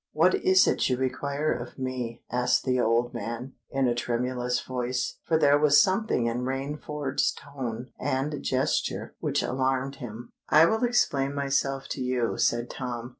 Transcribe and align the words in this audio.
"What 0.13 0.33
is 0.33 0.65
it 0.65 0.89
you 0.89 0.97
require 0.97 1.53
of 1.53 1.77
me?" 1.77 2.23
asked 2.31 2.63
the 2.65 2.81
old 2.81 3.13
man, 3.13 3.53
in 3.69 3.87
a 3.87 3.93
tremulous 3.93 4.59
voice—for 4.59 5.37
there 5.37 5.59
was 5.59 5.79
something 5.79 6.25
in 6.25 6.41
Rainford's 6.41 7.31
tone 7.31 7.91
and 7.99 8.41
gesture 8.41 9.13
which 9.19 9.43
alarmed 9.43 9.97
him. 9.97 10.31
"I 10.49 10.65
will 10.65 10.83
explain 10.83 11.35
myself 11.35 11.87
to 11.89 12.01
you," 12.01 12.39
said 12.39 12.67
Tom. 12.71 13.09